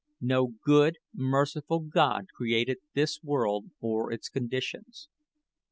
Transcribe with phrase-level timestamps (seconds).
[0.19, 5.09] No good, merciful God created this world or its conditions.